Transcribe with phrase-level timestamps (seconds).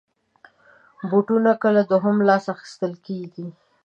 [1.09, 3.47] بوټونه کله دوهم لاس اخېستل کېږي.